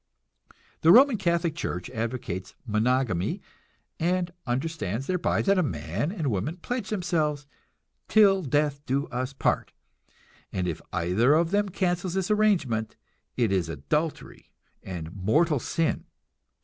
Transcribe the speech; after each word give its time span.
The 0.81 0.91
Roman 0.91 1.15
Catholic 1.15 1.55
church 1.55 1.87
advocates 1.91 2.55
"monogamy," 2.65 3.39
and 3.99 4.33
understands 4.47 5.05
thereby 5.05 5.43
that 5.43 5.59
a 5.59 5.61
man 5.61 6.11
and 6.11 6.31
woman 6.31 6.57
pledge 6.57 6.89
themselves 6.89 7.45
"till 8.07 8.41
death 8.41 8.83
do 8.87 9.05
us 9.09 9.31
part," 9.33 9.73
and 10.51 10.67
if 10.67 10.81
either 10.91 11.35
of 11.35 11.51
them 11.51 11.69
cancels 11.69 12.15
this 12.15 12.31
arrangement 12.31 12.95
it 13.37 13.51
is 13.51 13.69
adultery 13.69 14.49
and 14.81 15.13
mortal 15.15 15.59
sin. 15.59 16.05